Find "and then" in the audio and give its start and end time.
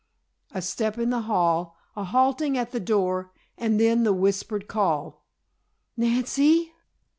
3.55-4.01